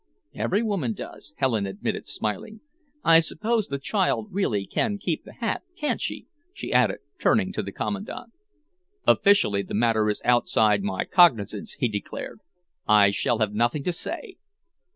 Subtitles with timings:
[0.33, 2.61] "Every woman does," Helen admitted, smiling.
[3.03, 7.61] "I suppose the child really can keep the hat, can't she?" she added, turning to
[7.61, 8.31] the Commandant.
[9.05, 12.39] "Officially the matter is outside my cognizance," he declared.
[12.87, 14.37] "I shall have nothing to say."